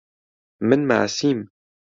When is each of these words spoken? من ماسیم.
من 0.67 0.79
ماسیم. 0.89 1.39